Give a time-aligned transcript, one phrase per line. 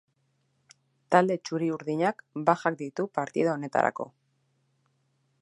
[1.15, 4.09] Talde txuri-urdinak bajak ditu partida honetarako.